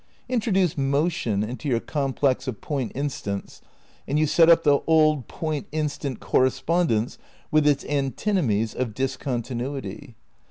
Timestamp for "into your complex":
1.43-2.47